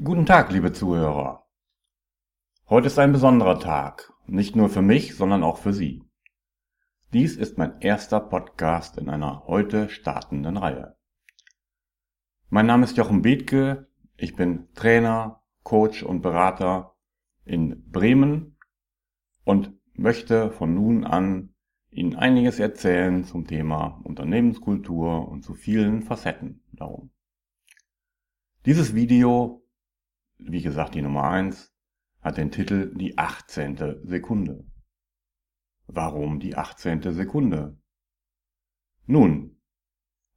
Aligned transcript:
Guten 0.00 0.24
Tag, 0.24 0.50
liebe 0.50 0.72
Zuhörer. 0.72 1.46
Heute 2.66 2.86
ist 2.86 2.98
ein 2.98 3.12
besonderer 3.12 3.60
Tag, 3.60 4.10
nicht 4.26 4.56
nur 4.56 4.70
für 4.70 4.80
mich, 4.80 5.14
sondern 5.16 5.42
auch 5.42 5.58
für 5.58 5.74
Sie. 5.74 6.02
Dies 7.12 7.36
ist 7.36 7.58
mein 7.58 7.78
erster 7.82 8.18
Podcast 8.18 8.96
in 8.96 9.10
einer 9.10 9.44
heute 9.46 9.90
startenden 9.90 10.56
Reihe. 10.56 10.96
Mein 12.48 12.64
Name 12.64 12.84
ist 12.84 12.96
Jochen 12.96 13.20
Bethke, 13.20 13.86
ich 14.16 14.34
bin 14.34 14.72
Trainer, 14.72 15.42
Coach 15.62 16.02
und 16.02 16.22
Berater 16.22 16.96
in 17.44 17.84
Bremen 17.90 18.56
und 19.44 19.74
möchte 19.92 20.52
von 20.52 20.72
nun 20.72 21.04
an 21.04 21.54
Ihnen 21.90 22.16
einiges 22.16 22.60
erzählen 22.60 23.24
zum 23.24 23.46
Thema 23.46 24.00
Unternehmenskultur 24.04 25.28
und 25.28 25.42
zu 25.42 25.52
vielen 25.52 26.00
Facetten 26.00 26.62
darum. 26.72 27.10
Dieses 28.64 28.94
Video 28.94 29.61
wie 30.46 30.62
gesagt 30.62 30.94
die 30.94 31.02
Nummer 31.02 31.24
1, 31.24 31.72
hat 32.20 32.36
den 32.36 32.50
Titel 32.50 32.94
Die 32.94 33.18
18. 33.18 34.04
Sekunde. 34.04 34.64
Warum 35.86 36.40
die 36.40 36.56
18. 36.56 37.12
Sekunde? 37.12 37.76
Nun, 39.06 39.56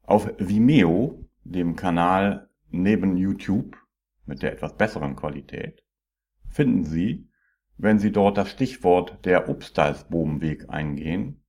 auf 0.01 0.31
Vimeo, 0.37 1.29
dem 1.43 1.75
Kanal 1.75 2.49
neben 2.69 3.17
YouTube 3.17 3.77
mit 4.25 4.41
der 4.41 4.53
etwas 4.53 4.75
besseren 4.75 5.15
Qualität, 5.15 5.83
finden 6.47 6.83
Sie, 6.83 7.29
wenn 7.77 7.99
Sie 7.99 8.11
dort 8.11 8.37
das 8.37 8.51
Stichwort 8.51 9.23
der 9.25 9.49
Obstalsboomweg 9.49 10.69
eingehen, 10.69 11.43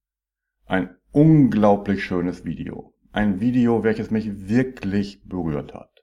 ein 0.66 0.96
unglaublich 1.12 2.04
schönes 2.04 2.44
Video. 2.44 2.94
Ein 3.12 3.40
Video, 3.40 3.82
welches 3.82 4.10
mich 4.10 4.48
wirklich 4.48 5.22
berührt 5.24 5.72
hat. 5.72 5.95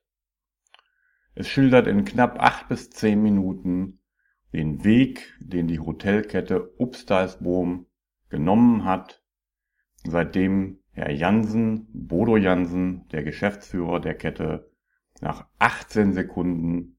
Es 1.36 1.48
schildert 1.48 1.88
in 1.88 2.06
knapp 2.06 2.40
acht 2.40 2.68
bis 2.68 2.90
zehn 2.92 3.22
Minuten 3.22 4.00
den 4.54 4.84
Weg, 4.84 5.34
den 5.40 5.68
die 5.68 5.80
Hotelkette 5.80 6.74
Upstalsboom 6.78 7.88
genommen 8.30 8.86
hat, 8.86 9.24
seitdem 10.04 10.80
Herr 10.92 11.12
Jansen, 11.12 11.88
Bodo 11.92 12.38
Jansen, 12.38 13.08
der 13.10 13.24
Geschäftsführer 13.24 14.00
der 14.00 14.14
Kette, 14.14 14.72
nach 15.22 15.48
18 15.58 16.14
Sekunden 16.14 16.98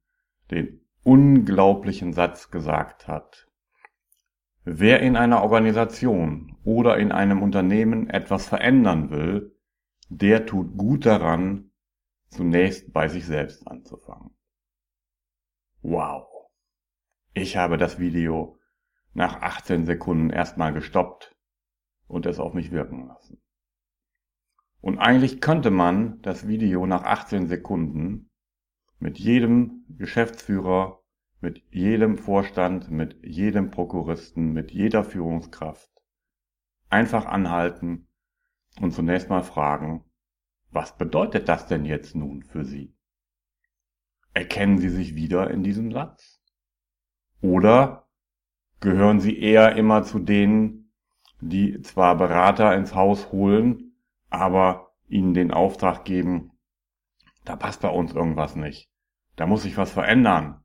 den 0.51 0.81
unglaublichen 1.05 2.13
Satz 2.13 2.51
gesagt 2.51 3.07
hat. 3.07 3.49
Wer 4.65 5.01
in 5.01 5.17
einer 5.17 5.43
Organisation 5.43 6.57
oder 6.65 6.97
in 6.97 7.13
einem 7.13 7.43
Unternehmen 7.43 8.09
etwas 8.09 8.49
verändern 8.49 9.11
will, 9.11 9.55
der 10.09 10.47
tut 10.47 10.77
gut 10.77 11.07
daran, 11.07 11.71
zunächst 12.35 12.93
bei 12.93 13.09
sich 13.09 13.27
selbst 13.27 13.67
anzufangen. 13.67 14.37
Wow. 15.83 16.27
Ich 17.33 17.57
habe 17.57 17.79
das 17.79 17.99
Video 17.99 18.59
nach 19.13 19.41
18 19.41 19.87
Sekunden 19.87 20.31
erstmal 20.31 20.73
gestoppt 20.73 21.37
und 22.07 22.27
es 22.27 22.39
auf 22.39 22.55
mich 22.55 22.71
wirken 22.71 23.07
lassen. 23.07 23.41
Und 24.81 24.99
eigentlich 24.99 25.41
könnte 25.41 25.71
man 25.71 26.21
das 26.23 26.47
Video 26.47 26.87
nach 26.87 27.05
18 27.05 27.47
Sekunden 27.47 28.31
mit 28.99 29.19
jedem 29.19 29.85
Geschäftsführer, 29.89 31.03
mit 31.41 31.63
jedem 31.71 32.19
Vorstand, 32.19 32.91
mit 32.91 33.25
jedem 33.25 33.71
Prokuristen, 33.71 34.53
mit 34.53 34.73
jeder 34.73 35.05
Führungskraft 35.05 35.91
einfach 36.89 37.27
anhalten 37.27 38.09
und 38.81 38.93
zunächst 38.93 39.29
mal 39.29 39.43
fragen, 39.43 40.05
was 40.75 40.97
bedeutet 40.97 41.49
das 41.49 41.67
denn 41.67 41.85
jetzt 41.85 42.17
nun 42.17 42.43
für 42.43 42.65
Sie? 42.65 42.95
Erkennen 44.33 44.79
Sie 44.79 44.89
sich 44.89 45.15
wieder 45.15 45.51
in 45.51 45.63
diesem 45.63 45.93
Satz? 45.93 46.43
Oder 47.41 48.09
gehören 48.81 49.21
Sie 49.21 49.39
eher 49.39 49.77
immer 49.77 50.03
zu 50.03 50.19
denen, 50.19 50.93
die 51.41 51.81
zwar 51.83 52.17
Berater 52.17 52.75
ins 52.75 52.95
Haus 52.95 53.31
holen, 53.31 53.97
aber 54.31 54.93
ihnen 55.07 55.33
den 55.35 55.53
Auftrag 55.53 56.05
geben, 56.05 56.51
da 57.45 57.55
passt 57.55 57.83
bei 57.83 57.91
uns 57.91 58.13
irgendwas 58.13 58.57
nicht. 58.57 58.91
Da 59.37 59.47
muss 59.47 59.63
sich 59.63 59.77
was 59.77 59.93
verändern. 59.93 60.65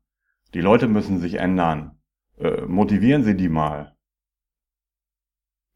Die 0.53 0.61
Leute 0.61 0.87
müssen 0.87 1.19
sich 1.19 1.35
ändern. 1.35 2.01
Äh, 2.37 2.61
motivieren 2.61 3.23
Sie 3.23 3.35
die 3.35 3.49
mal. 3.49 3.95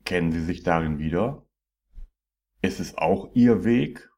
Kennen 0.05 0.31
Sie 0.31 0.43
sich 0.43 0.63
darin 0.63 0.97
wieder? 0.97 1.45
Ist 2.61 2.79
es 2.79 2.97
auch 2.97 3.35
Ihr 3.35 3.63
Weg? 3.63 4.09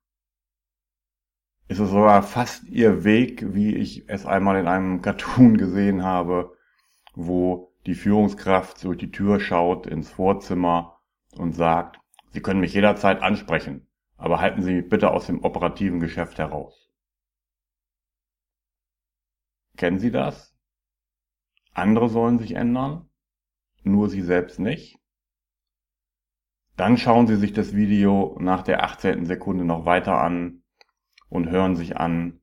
Ist 1.68 1.80
es 1.80 1.90
sogar 1.90 2.22
fast 2.24 2.66
ihr 2.66 3.04
Weg, 3.04 3.54
wie 3.54 3.76
ich 3.76 4.08
es 4.08 4.26
einmal 4.26 4.60
in 4.60 4.68
einem 4.68 5.02
Cartoon 5.02 5.58
gesehen 5.58 6.04
habe, 6.04 6.56
wo 7.14 7.74
die 7.86 7.96
Führungskraft 7.96 8.84
durch 8.84 8.98
die 8.98 9.12
Tür 9.12 9.40
schaut 9.40 9.88
ins 9.88 10.10
Vorzimmer 10.10 11.00
und 11.36 11.54
sagt, 11.54 12.00
Sie 12.32 12.42
können 12.42 12.60
mich 12.60 12.74
jederzeit 12.74 13.22
ansprechen, 13.22 13.88
aber 14.18 14.42
halten 14.42 14.62
Sie 14.62 14.74
mich 14.74 14.90
bitte 14.90 15.12
aus 15.12 15.28
dem 15.28 15.44
operativen 15.44 16.00
Geschäft 16.00 16.38
heraus. 16.38 16.90
Kennen 19.78 20.00
Sie 20.00 20.12
das? 20.12 20.54
Andere 21.74 22.10
sollen 22.10 22.40
sich 22.40 22.54
ändern, 22.54 23.10
nur 23.84 24.10
Sie 24.10 24.22
selbst 24.22 24.60
nicht. 24.60 25.00
Dann 26.76 26.98
schauen 26.98 27.28
Sie 27.28 27.38
sich 27.38 27.54
das 27.54 27.74
Video 27.74 28.38
nach 28.40 28.64
der 28.64 28.84
18. 28.84 29.26
Sekunde 29.26 29.64
noch 29.64 29.86
weiter 29.86 30.20
an 30.20 30.65
und 31.30 31.50
hören 31.50 31.76
sich 31.76 31.98
an, 31.98 32.42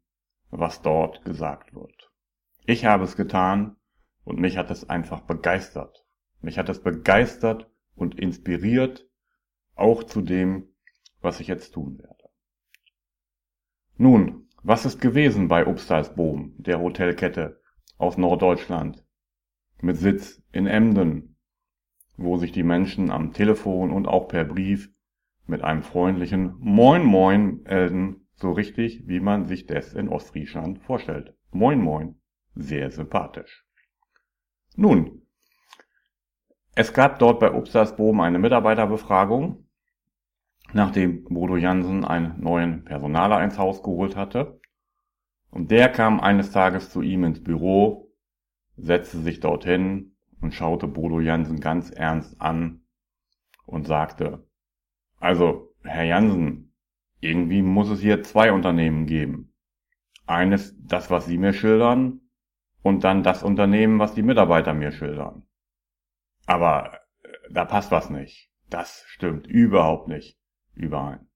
was 0.50 0.82
dort 0.82 1.24
gesagt 1.24 1.74
wird. 1.74 2.10
Ich 2.64 2.84
habe 2.84 3.04
es 3.04 3.16
getan 3.16 3.76
und 4.24 4.38
mich 4.38 4.56
hat 4.56 4.70
es 4.70 4.88
einfach 4.88 5.22
begeistert. 5.22 6.04
Mich 6.40 6.58
hat 6.58 6.68
es 6.68 6.82
begeistert 6.82 7.70
und 7.94 8.18
inspiriert, 8.18 9.08
auch 9.74 10.04
zu 10.04 10.20
dem, 10.20 10.68
was 11.20 11.40
ich 11.40 11.46
jetzt 11.46 11.72
tun 11.72 11.98
werde. 11.98 12.28
Nun, 13.96 14.48
was 14.62 14.84
ist 14.84 15.00
gewesen 15.00 15.48
bei 15.48 15.66
Upstalsboom, 15.66 16.54
der 16.58 16.80
Hotelkette 16.80 17.60
aus 17.98 18.16
Norddeutschland, 18.16 19.04
mit 19.80 19.96
Sitz 19.96 20.42
in 20.52 20.66
Emden, 20.66 21.36
wo 22.16 22.36
sich 22.36 22.52
die 22.52 22.62
Menschen 22.62 23.10
am 23.10 23.32
Telefon 23.32 23.90
und 23.90 24.06
auch 24.06 24.28
per 24.28 24.44
Brief 24.44 24.90
mit 25.46 25.62
einem 25.62 25.82
freundlichen 25.82 26.54
Moin 26.58 27.04
Moin 27.04 27.62
melden 27.62 28.21
so 28.34 28.52
richtig, 28.52 29.06
wie 29.06 29.20
man 29.20 29.46
sich 29.46 29.66
das 29.66 29.94
in 29.94 30.08
Ostfriesland 30.08 30.80
vorstellt. 30.80 31.34
Moin 31.50 31.80
moin. 31.80 32.16
Sehr 32.54 32.90
sympathisch. 32.90 33.64
Nun, 34.76 35.22
es 36.74 36.92
gab 36.92 37.18
dort 37.18 37.40
bei 37.40 37.52
Obstersboom 37.52 38.20
eine 38.20 38.38
Mitarbeiterbefragung, 38.38 39.66
nachdem 40.72 41.24
Bodo 41.24 41.56
Jansen 41.56 42.04
einen 42.04 42.40
neuen 42.40 42.84
Personaler 42.84 43.42
ins 43.44 43.58
Haus 43.58 43.82
geholt 43.82 44.16
hatte. 44.16 44.60
Und 45.50 45.70
der 45.70 45.90
kam 45.90 46.20
eines 46.20 46.50
Tages 46.50 46.90
zu 46.90 47.02
ihm 47.02 47.24
ins 47.24 47.42
Büro, 47.42 48.10
setzte 48.76 49.18
sich 49.18 49.40
dorthin 49.40 50.16
und 50.40 50.54
schaute 50.54 50.86
Bodo 50.86 51.20
Jansen 51.20 51.60
ganz 51.60 51.90
ernst 51.90 52.40
an 52.40 52.82
und 53.66 53.86
sagte, 53.86 54.46
also, 55.20 55.74
Herr 55.84 56.04
Jansen, 56.04 56.71
irgendwie 57.22 57.62
muss 57.62 57.88
es 57.88 58.00
hier 58.00 58.22
zwei 58.22 58.52
Unternehmen 58.52 59.06
geben. 59.06 59.54
Eines, 60.26 60.76
das, 60.78 61.10
was 61.10 61.26
Sie 61.26 61.38
mir 61.38 61.52
schildern, 61.52 62.20
und 62.82 63.04
dann 63.04 63.22
das 63.22 63.44
Unternehmen, 63.44 64.00
was 64.00 64.14
die 64.14 64.22
Mitarbeiter 64.22 64.74
mir 64.74 64.90
schildern. 64.90 65.44
Aber 66.46 67.00
äh, 67.22 67.28
da 67.50 67.64
passt 67.64 67.92
was 67.92 68.10
nicht. 68.10 68.50
Das 68.68 69.04
stimmt 69.06 69.46
überhaupt 69.46 70.08
nicht 70.08 70.36
überein. 70.74 71.28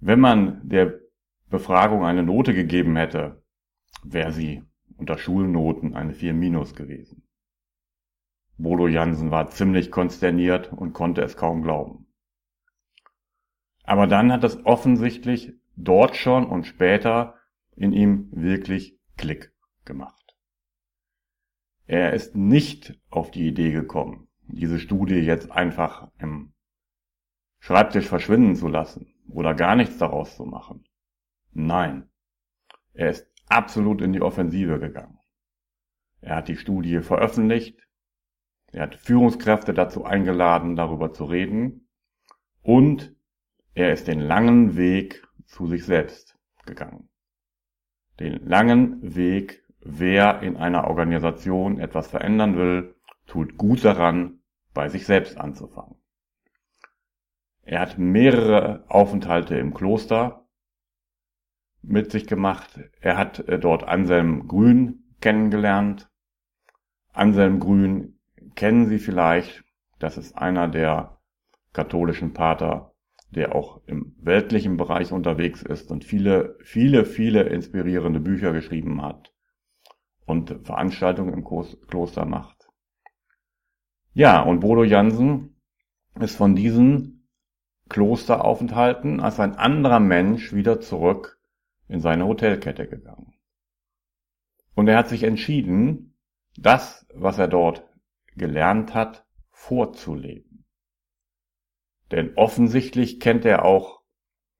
Wenn 0.00 0.20
man 0.20 0.68
der 0.68 1.00
Befragung 1.48 2.04
eine 2.04 2.22
Note 2.22 2.52
gegeben 2.52 2.96
hätte, 2.96 3.42
wäre 4.02 4.32
sie 4.32 4.62
unter 4.98 5.16
Schulnoten 5.16 5.94
eine 5.94 6.12
4 6.12 6.34
minus 6.34 6.74
gewesen. 6.74 7.26
Bodo 8.58 8.86
Jansen 8.86 9.30
war 9.30 9.48
ziemlich 9.48 9.90
konsterniert 9.90 10.70
und 10.72 10.92
konnte 10.92 11.22
es 11.22 11.38
kaum 11.38 11.62
glauben. 11.62 12.09
Aber 13.82 14.06
dann 14.06 14.32
hat 14.32 14.44
es 14.44 14.64
offensichtlich 14.64 15.54
dort 15.76 16.16
schon 16.16 16.46
und 16.46 16.66
später 16.66 17.36
in 17.76 17.92
ihm 17.92 18.28
wirklich 18.32 18.98
Klick 19.16 19.52
gemacht. 19.84 20.36
Er 21.86 22.12
ist 22.12 22.36
nicht 22.36 23.00
auf 23.10 23.30
die 23.30 23.48
Idee 23.48 23.72
gekommen, 23.72 24.28
diese 24.46 24.78
Studie 24.78 25.16
jetzt 25.16 25.50
einfach 25.50 26.10
im 26.18 26.52
Schreibtisch 27.58 28.06
verschwinden 28.06 28.54
zu 28.54 28.68
lassen 28.68 29.14
oder 29.28 29.54
gar 29.54 29.76
nichts 29.76 29.98
daraus 29.98 30.36
zu 30.36 30.44
machen. 30.44 30.84
Nein, 31.52 32.08
er 32.92 33.10
ist 33.10 33.30
absolut 33.48 34.00
in 34.00 34.12
die 34.12 34.22
Offensive 34.22 34.78
gegangen. 34.78 35.18
Er 36.20 36.36
hat 36.36 36.48
die 36.48 36.56
Studie 36.56 37.00
veröffentlicht, 37.00 37.78
er 38.72 38.82
hat 38.82 38.94
Führungskräfte 38.94 39.74
dazu 39.74 40.04
eingeladen, 40.04 40.76
darüber 40.76 41.12
zu 41.12 41.24
reden 41.24 41.88
und 42.62 43.14
er 43.80 43.92
ist 43.92 44.08
den 44.08 44.20
langen 44.20 44.76
Weg 44.76 45.26
zu 45.46 45.66
sich 45.66 45.84
selbst 45.84 46.36
gegangen. 46.66 47.08
den 48.18 48.46
langen 48.46 49.14
Weg, 49.16 49.64
wer 49.80 50.42
in 50.42 50.58
einer 50.58 50.86
Organisation 50.88 51.80
etwas 51.80 52.08
verändern 52.08 52.58
will, 52.58 52.94
tut 53.26 53.56
gut 53.56 53.82
daran, 53.82 54.40
bei 54.74 54.90
sich 54.90 55.06
selbst 55.06 55.38
anzufangen. 55.38 55.96
Er 57.62 57.80
hat 57.80 57.98
mehrere 57.98 58.84
Aufenthalte 58.88 59.56
im 59.56 59.72
Kloster 59.72 60.46
mit 61.82 62.10
sich 62.10 62.26
gemacht. 62.26 62.78
Er 63.00 63.16
hat 63.16 63.38
äh, 63.48 63.58
dort 63.58 63.84
Anselm 63.84 64.48
Grün 64.48 65.14
kennengelernt. 65.20 66.10
Anselm 67.12 67.58
Grün 67.58 68.20
kennen 68.54 68.86
Sie 68.86 68.98
vielleicht. 68.98 69.64
Das 69.98 70.18
ist 70.18 70.36
einer 70.36 70.68
der 70.68 71.20
katholischen 71.72 72.32
Pater, 72.34 72.89
der 73.30 73.54
auch 73.54 73.80
im 73.86 74.16
weltlichen 74.20 74.76
Bereich 74.76 75.12
unterwegs 75.12 75.62
ist 75.62 75.90
und 75.90 76.04
viele, 76.04 76.56
viele, 76.62 77.04
viele 77.04 77.42
inspirierende 77.44 78.20
Bücher 78.20 78.52
geschrieben 78.52 79.02
hat 79.02 79.32
und 80.26 80.54
Veranstaltungen 80.64 81.32
im 81.32 81.44
Kloster 81.44 82.24
macht. 82.24 82.68
Ja, 84.12 84.42
und 84.42 84.60
Bodo 84.60 84.82
Jansen 84.82 85.56
ist 86.18 86.36
von 86.36 86.56
diesen 86.56 87.28
Klosteraufenthalten 87.88 89.20
als 89.20 89.38
ein 89.38 89.56
anderer 89.56 90.00
Mensch 90.00 90.52
wieder 90.52 90.80
zurück 90.80 91.40
in 91.88 92.00
seine 92.00 92.26
Hotelkette 92.26 92.88
gegangen. 92.88 93.34
Und 94.74 94.88
er 94.88 94.96
hat 94.96 95.08
sich 95.08 95.22
entschieden, 95.24 96.16
das, 96.56 97.06
was 97.14 97.38
er 97.38 97.48
dort 97.48 97.86
gelernt 98.36 98.94
hat, 98.94 99.26
vorzuleben. 99.50 100.49
Denn 102.10 102.32
offensichtlich 102.36 103.20
kennt 103.20 103.44
er 103.44 103.64
auch 103.64 104.00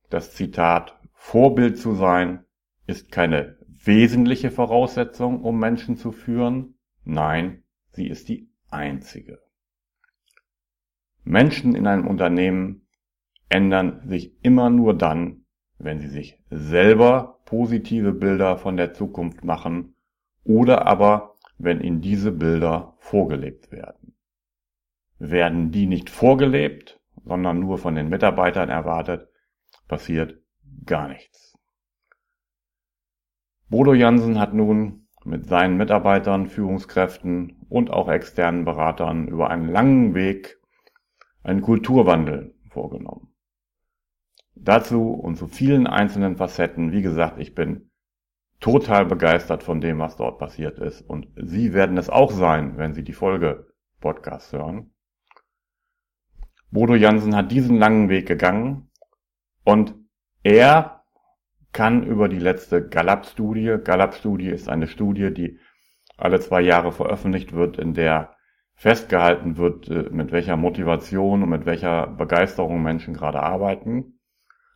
das 0.09 0.35
Zitat, 0.35 0.99
Vorbild 1.13 1.79
zu 1.79 1.95
sein 1.95 2.45
ist 2.87 3.13
keine 3.13 3.57
wesentliche 3.85 4.51
Voraussetzung, 4.51 5.43
um 5.43 5.59
Menschen 5.59 5.97
zu 5.97 6.13
führen. 6.13 6.75
Nein, 7.05 7.63
sie 7.91 8.09
ist 8.09 8.29
die 8.29 8.51
einzige. 8.69 9.41
Menschen 11.23 11.75
in 11.75 11.87
einem 11.87 12.09
Unternehmen 12.09 12.87
ändern 13.49 14.03
sich 14.09 14.35
immer 14.43 14.71
nur 14.71 14.97
dann, 14.97 15.45
wenn 15.79 16.01
sie 16.01 16.09
sich 16.09 16.43
selber 16.51 17.41
positive 17.45 18.13
Bilder 18.13 18.57
von 18.57 18.77
der 18.77 18.93
Zukunft 18.93 19.45
machen 19.45 19.95
oder 20.45 20.87
aber 20.87 21.37
wenn 21.59 21.81
ihnen 21.81 22.01
diese 22.01 22.33
Bilder 22.33 22.95
vorgelebt 22.99 23.71
werden. 23.71 24.15
Werden 25.19 25.71
die 25.71 25.87
nicht 25.87 26.11
vorgelebt, 26.11 27.00
sondern 27.25 27.61
nur 27.61 27.79
von 27.79 27.95
den 27.95 28.09
Mitarbeitern 28.09 28.69
erwartet, 28.69 29.29
passiert 29.89 30.41
gar 30.87 31.09
nichts. 31.09 31.59
Bodo 33.69 33.95
Jansen 33.95 34.39
hat 34.39 34.53
nun 34.53 35.07
mit 35.25 35.47
seinen 35.47 35.77
Mitarbeitern, 35.77 36.47
Führungskräften 36.47 37.67
und 37.69 37.91
auch 37.91 38.09
externen 38.09 38.65
Beratern 38.65 39.29
über 39.29 39.51
einen 39.51 39.69
langen 39.69 40.15
Weg 40.15 40.59
einen 41.43 41.63
Kulturwandel 41.63 42.55
vorgenommen. 42.69 43.29
Dazu 44.55 45.13
und 45.13 45.37
zu 45.37 45.47
vielen 45.47 45.87
einzelnen 45.87 46.37
Facetten, 46.37 46.93
wie 46.93 47.03
gesagt, 47.03 47.39
ich 47.39 47.55
bin 47.55 47.91
total 48.61 49.07
begeistert 49.07 49.63
von 49.63 49.81
dem, 49.81 49.99
was 49.99 50.17
dort 50.17 50.39
passiert 50.39 50.79
ist 50.79 51.01
und 51.03 51.29
Sie 51.37 51.73
werden 51.73 51.97
es 51.97 52.11
auch 52.11 52.31
sein, 52.31 52.77
wenn 52.77 52.93
Sie 52.93 53.05
die 53.05 53.13
Folge 53.13 53.69
Podcast 54.01 54.53
hören. 54.53 54.93
Bodo 56.71 56.95
Jansen 56.95 57.35
hat 57.35 57.51
diesen 57.51 57.77
langen 57.77 58.09
Weg 58.09 58.27
gegangen 58.27 58.91
und 59.65 59.95
er 60.43 61.03
kann 61.73 62.05
über 62.05 62.29
die 62.29 62.39
letzte 62.39 62.89
Gallup-Studie, 62.89 63.77
Gallup-Studie 63.83 64.49
ist 64.49 64.69
eine 64.69 64.87
Studie, 64.87 65.33
die 65.33 65.59
alle 66.17 66.41
zwei 66.41 66.61
Jahre 66.61 66.93
veröffentlicht 66.93 67.53
wird, 67.53 67.79
in 67.79 67.95
der 67.95 68.35
festgehalten 68.75 69.57
wird, 69.57 69.89
äh, 69.89 70.09
mit 70.11 70.33
welcher 70.33 70.57
Motivation 70.57 71.43
und 71.43 71.51
mit 71.51 71.67
welcher 71.67 72.07
Begeisterung 72.07 72.83
Menschen 72.83 73.15
gerade 73.15 73.43
arbeiten. 73.43 74.19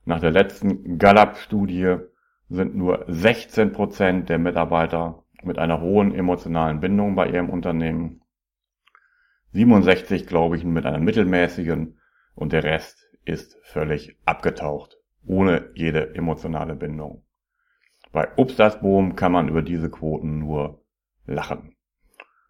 Nach 0.04 0.20
der 0.20 0.30
letzten 0.30 0.98
Gallup-Studie 0.98 1.96
sind 2.48 2.74
nur 2.76 3.04
16 3.08 3.72
Prozent 3.72 4.28
der 4.28 4.38
Mitarbeiter 4.38 5.24
mit 5.42 5.58
einer 5.58 5.80
hohen 5.80 6.14
emotionalen 6.14 6.80
Bindung 6.80 7.14
bei 7.14 7.28
ihrem 7.28 7.50
Unternehmen. 7.50 8.20
67, 9.54 10.26
glaube 10.26 10.56
ich, 10.56 10.64
mit 10.64 10.84
einer 10.84 10.98
mittelmäßigen 10.98 12.00
und 12.34 12.52
der 12.52 12.64
Rest 12.64 13.08
ist 13.24 13.56
völlig 13.62 14.18
abgetaucht, 14.24 14.98
ohne 15.24 15.70
jede 15.74 16.12
emotionale 16.16 16.74
Bindung. 16.74 17.24
Bei 18.10 18.36
Obstasboom 18.36 19.14
kann 19.14 19.30
man 19.30 19.48
über 19.48 19.62
diese 19.62 19.90
Quoten 19.90 20.40
nur 20.40 20.82
lachen. 21.26 21.76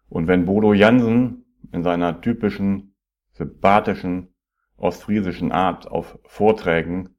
Und 0.09 0.27
wenn 0.27 0.45
Bodo 0.45 0.73
Jansen 0.73 1.45
in 1.71 1.83
seiner 1.83 2.21
typischen, 2.21 2.95
sympathischen, 3.33 4.33
ostfriesischen 4.75 5.51
Art 5.51 5.87
auf 5.87 6.17
Vorträgen 6.25 7.15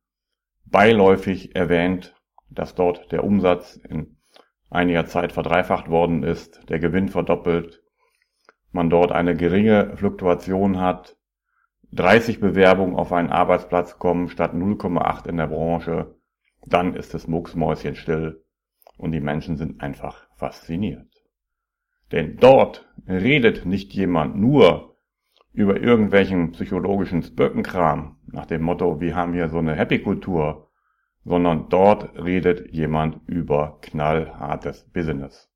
beiläufig 0.65 1.55
erwähnt, 1.55 2.17
dass 2.51 2.75
dort 2.75 3.13
der 3.13 3.23
Umsatz 3.23 3.77
in 3.77 4.17
einiger 4.69 5.07
Zeit 5.07 5.31
verdreifacht 5.31 5.89
worden 5.89 6.25
ist, 6.25 6.69
der 6.69 6.81
Gewinn 6.81 7.09
verdoppelt, 7.09 7.85
man 8.73 8.91
dort 8.91 9.13
eine 9.13 9.37
geringe 9.37 9.97
Fluktuation 9.97 10.81
hat, 10.81 11.17
30 11.93 12.41
Bewerbungen 12.41 12.97
auf 12.97 13.13
einen 13.13 13.31
Arbeitsplatz 13.31 13.99
kommen 13.99 14.29
statt 14.29 14.53
0,8 14.53 15.29
in 15.29 15.37
der 15.37 15.47
Branche, 15.47 16.15
dann 16.67 16.95
ist 16.95 17.15
es 17.15 17.29
mucksmäuschenstill 17.29 18.45
und 18.99 19.13
die 19.13 19.21
Menschen 19.21 19.57
sind 19.57 19.81
einfach 19.81 20.27
fasziniert. 20.37 21.07
Denn 22.13 22.37
dort 22.37 22.89
redet 23.09 23.67
nicht 23.67 23.93
jemand 23.93 24.37
nur 24.37 24.97
über 25.53 25.81
irgendwelchen 25.81 26.53
psychologischen 26.53 27.23
Spöckenkram 27.23 28.19
nach 28.27 28.47
dem 28.47 28.63
Motto, 28.63 29.01
wir 29.01 29.17
haben 29.17 29.33
hier 29.33 29.49
so 29.49 29.59
eine 29.59 29.75
Happy-Kultur, 29.75 30.71
sondern 31.25 31.69
dort 31.69 32.15
redet 32.23 32.71
jemand 32.73 33.21
über 33.27 33.79
knallhartes 33.81 34.85
Business. 34.93 35.51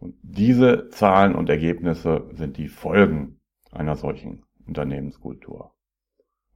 Und 0.00 0.14
diese 0.22 0.88
Zahlen 0.88 1.34
und 1.34 1.48
Ergebnisse 1.48 2.28
sind 2.32 2.56
die 2.58 2.68
Folgen 2.68 3.40
einer 3.70 3.96
solchen 3.96 4.44
Unternehmenskultur. 4.66 5.74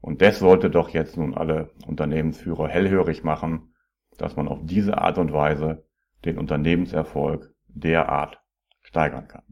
Und 0.01 0.23
das 0.23 0.39
sollte 0.39 0.71
doch 0.71 0.89
jetzt 0.91 1.17
nun 1.17 1.35
alle 1.35 1.71
Unternehmensführer 1.87 2.69
hellhörig 2.69 3.23
machen, 3.23 3.75
dass 4.19 4.37
man 4.37 4.49
auf 4.49 4.61
diese 4.63 4.99
Art 4.99 5.19
und 5.19 5.33
Weise 5.33 5.85
den 6.25 6.39
Unternehmenserfolg 6.39 7.55
derart 7.69 8.41
steigern 8.83 9.29
kann. 9.29 9.45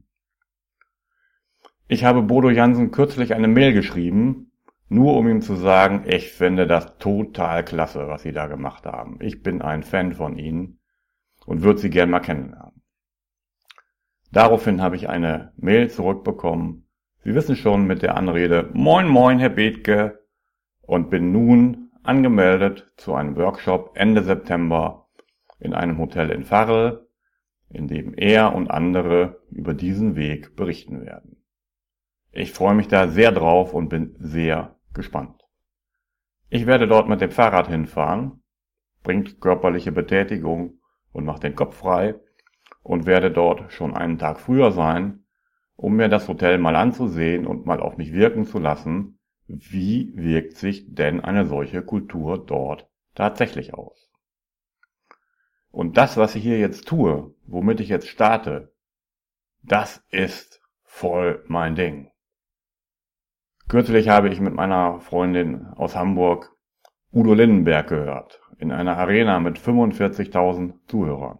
Ich 1.86 2.04
habe 2.04 2.22
Bodo 2.22 2.50
Jansen 2.50 2.90
kürzlich 2.90 3.34
eine 3.34 3.48
Mail 3.48 3.72
geschrieben, 3.72 4.52
nur 4.90 5.16
um 5.16 5.28
ihm 5.28 5.40
zu 5.40 5.54
sagen, 5.54 6.04
ich 6.06 6.32
finde 6.32 6.66
das 6.66 6.98
total 6.98 7.64
klasse, 7.64 8.08
was 8.08 8.22
Sie 8.22 8.32
da 8.32 8.46
gemacht 8.46 8.86
haben. 8.86 9.18
Ich 9.20 9.42
bin 9.42 9.62
ein 9.62 9.82
Fan 9.82 10.14
von 10.14 10.36
Ihnen 10.38 10.80
und 11.46 11.62
würde 11.62 11.80
Sie 11.80 11.90
gern 11.90 12.10
mal 12.10 12.20
kennenlernen. 12.20 12.77
Daraufhin 14.30 14.82
habe 14.82 14.96
ich 14.96 15.08
eine 15.08 15.52
Mail 15.56 15.90
zurückbekommen. 15.90 16.86
Sie 17.24 17.34
wissen 17.34 17.56
schon 17.56 17.86
mit 17.86 18.02
der 18.02 18.16
Anrede 18.16 18.70
Moin 18.74 19.08
Moin, 19.08 19.38
Herr 19.38 19.48
Bethke 19.48 20.22
und 20.82 21.10
bin 21.10 21.32
nun 21.32 21.90
angemeldet 22.02 22.92
zu 22.96 23.14
einem 23.14 23.36
Workshop 23.36 23.92
Ende 23.94 24.22
September 24.22 25.08
in 25.58 25.74
einem 25.74 25.98
Hotel 25.98 26.30
in 26.30 26.44
Farrell, 26.44 27.06
in 27.70 27.88
dem 27.88 28.14
er 28.14 28.54
und 28.54 28.70
andere 28.70 29.42
über 29.50 29.74
diesen 29.74 30.14
Weg 30.14 30.56
berichten 30.56 31.04
werden. 31.04 31.42
Ich 32.30 32.52
freue 32.52 32.74
mich 32.74 32.88
da 32.88 33.08
sehr 33.08 33.32
drauf 33.32 33.74
und 33.74 33.88
bin 33.88 34.14
sehr 34.18 34.76
gespannt. 34.92 35.42
Ich 36.50 36.66
werde 36.66 36.86
dort 36.86 37.08
mit 37.08 37.20
dem 37.20 37.30
Fahrrad 37.30 37.68
hinfahren, 37.68 38.42
bringt 39.02 39.40
körperliche 39.40 39.92
Betätigung 39.92 40.80
und 41.12 41.24
macht 41.24 41.42
den 41.42 41.54
Kopf 41.54 41.76
frei 41.76 42.14
und 42.88 43.04
werde 43.04 43.30
dort 43.30 43.70
schon 43.70 43.94
einen 43.94 44.18
Tag 44.18 44.40
früher 44.40 44.72
sein, 44.72 45.26
um 45.76 45.96
mir 45.96 46.08
das 46.08 46.26
Hotel 46.26 46.56
mal 46.56 46.74
anzusehen 46.74 47.46
und 47.46 47.66
mal 47.66 47.80
auf 47.80 47.98
mich 47.98 48.14
wirken 48.14 48.46
zu 48.46 48.58
lassen, 48.58 49.18
wie 49.46 50.10
wirkt 50.16 50.56
sich 50.56 50.94
denn 50.94 51.20
eine 51.20 51.44
solche 51.44 51.82
Kultur 51.82 52.42
dort 52.44 52.88
tatsächlich 53.14 53.74
aus. 53.74 54.10
Und 55.70 55.98
das, 55.98 56.16
was 56.16 56.34
ich 56.34 56.42
hier 56.42 56.58
jetzt 56.58 56.88
tue, 56.88 57.34
womit 57.46 57.80
ich 57.80 57.90
jetzt 57.90 58.08
starte, 58.08 58.72
das 59.62 60.02
ist 60.10 60.62
voll 60.82 61.44
mein 61.46 61.74
Ding. 61.74 62.10
Kürzlich 63.68 64.08
habe 64.08 64.30
ich 64.30 64.40
mit 64.40 64.54
meiner 64.54 65.00
Freundin 65.00 65.66
aus 65.76 65.94
Hamburg 65.94 66.56
Udo 67.12 67.34
Lindenberg 67.34 67.86
gehört, 67.86 68.40
in 68.56 68.72
einer 68.72 68.96
Arena 68.96 69.40
mit 69.40 69.58
45.000 69.58 70.72
Zuhörern. 70.86 71.38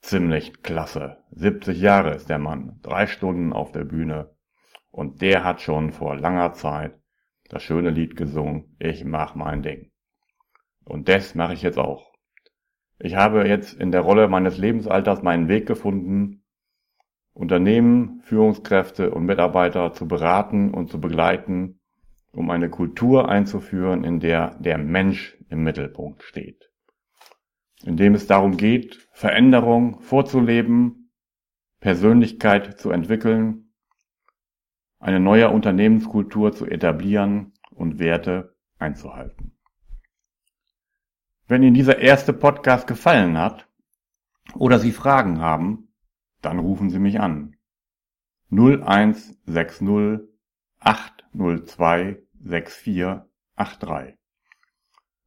Ziemlich 0.00 0.62
klasse. 0.62 1.18
70 1.32 1.80
Jahre 1.80 2.14
ist 2.14 2.28
der 2.30 2.38
Mann, 2.38 2.78
drei 2.82 3.06
Stunden 3.06 3.52
auf 3.52 3.70
der 3.70 3.84
Bühne. 3.84 4.34
Und 4.90 5.20
der 5.22 5.44
hat 5.44 5.60
schon 5.60 5.92
vor 5.92 6.16
langer 6.16 6.52
Zeit 6.54 6.98
das 7.48 7.62
schöne 7.62 7.90
Lied 7.90 8.16
gesungen, 8.16 8.76
ich 8.78 9.04
mach 9.04 9.34
mein 9.34 9.62
Ding. 9.62 9.90
Und 10.84 11.08
das 11.08 11.34
mache 11.34 11.52
ich 11.52 11.62
jetzt 11.62 11.78
auch. 11.78 12.12
Ich 12.98 13.14
habe 13.16 13.46
jetzt 13.46 13.74
in 13.74 13.92
der 13.92 14.00
Rolle 14.00 14.28
meines 14.28 14.56
Lebensalters 14.56 15.22
meinen 15.22 15.48
Weg 15.48 15.66
gefunden, 15.66 16.44
Unternehmen, 17.32 18.20
Führungskräfte 18.22 19.10
und 19.10 19.24
Mitarbeiter 19.24 19.92
zu 19.92 20.08
beraten 20.08 20.72
und 20.72 20.90
zu 20.90 21.00
begleiten, 21.00 21.80
um 22.32 22.50
eine 22.50 22.70
Kultur 22.70 23.28
einzuführen, 23.28 24.04
in 24.04 24.20
der 24.20 24.56
der 24.60 24.78
Mensch 24.78 25.36
im 25.48 25.62
Mittelpunkt 25.62 26.22
steht. 26.22 26.69
In 27.84 27.96
dem 27.96 28.14
es 28.14 28.26
darum 28.26 28.56
geht, 28.56 29.08
Veränderung 29.12 30.00
vorzuleben, 30.00 31.12
Persönlichkeit 31.80 32.78
zu 32.78 32.90
entwickeln, 32.90 33.72
eine 34.98 35.18
neue 35.18 35.48
Unternehmenskultur 35.48 36.52
zu 36.52 36.66
etablieren 36.66 37.54
und 37.70 37.98
Werte 37.98 38.54
einzuhalten. 38.78 39.56
Wenn 41.46 41.62
Ihnen 41.62 41.74
dieser 41.74 41.98
erste 41.98 42.34
Podcast 42.34 42.86
gefallen 42.86 43.38
hat 43.38 43.66
oder 44.54 44.78
Sie 44.78 44.92
Fragen 44.92 45.40
haben, 45.40 45.88
dann 46.42 46.58
rufen 46.58 46.90
Sie 46.90 46.98
mich 46.98 47.18
an. 47.18 47.56
0160 48.50 50.28
802 50.80 52.22
6483. 52.42 54.18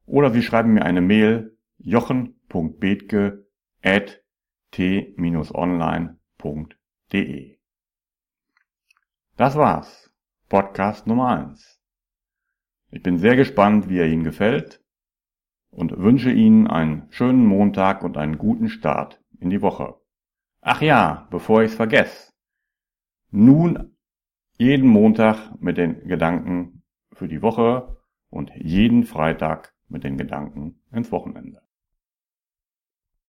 Oder 0.05 0.31
Sie 0.31 0.43
schreiben 0.43 0.73
mir 0.73 0.85
eine 0.85 1.01
Mail 1.01 1.57
jochen.bethke 1.77 3.45
at 3.81 4.23
t-online.de. 4.71 6.17
Das 9.35 9.55
war's. 9.55 10.11
Podcast 10.49 11.07
Nummer 11.07 11.29
1. 11.29 11.81
Ich 12.91 13.01
bin 13.01 13.17
sehr 13.17 13.35
gespannt, 13.35 13.89
wie 13.89 13.97
er 13.97 14.07
Ihnen 14.07 14.23
gefällt 14.23 14.83
und 15.71 15.97
wünsche 15.97 16.31
Ihnen 16.31 16.67
einen 16.67 17.07
schönen 17.09 17.45
Montag 17.45 18.03
und 18.03 18.17
einen 18.17 18.37
guten 18.37 18.69
Start 18.69 19.19
in 19.39 19.49
die 19.49 19.63
Woche. 19.63 19.95
Ach 20.61 20.81
ja, 20.81 21.27
bevor 21.31 21.63
ich's 21.63 21.73
vergesse. 21.73 22.31
Nun 23.31 23.97
jeden 24.59 24.87
Montag 24.87 25.59
mit 25.59 25.77
den 25.77 26.07
Gedanken 26.07 26.83
für 27.13 27.27
die 27.27 27.41
Woche 27.41 27.97
und 28.29 28.51
jeden 28.55 29.05
Freitag 29.05 29.73
mit 29.89 30.03
den 30.03 30.17
Gedanken 30.17 30.79
ins 30.91 31.11
Wochenende. 31.11 31.62